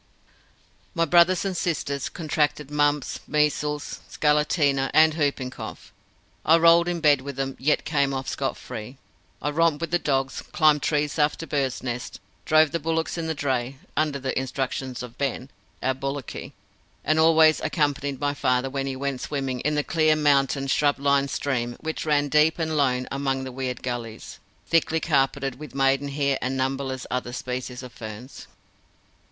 [0.95, 5.93] My brothers and sisters contracted mumps, measles, scarlatina, and whooping cough.
[6.43, 8.97] I rolled in the bed with them yet came off scot free.
[9.43, 13.77] I romped with dogs, climbed trees after birds' nests, drove the bullocks in the dray,
[13.95, 15.51] under the instructions of Ben,
[15.83, 16.53] our bullocky,
[17.05, 21.29] and always accompanied my father when he went swimming in the clear, mountain, shrub lined
[21.29, 26.57] stream which ran deep and lone among the weird gullies, thickly carpeted with maidenhair and
[26.57, 28.47] numberless other species of ferns.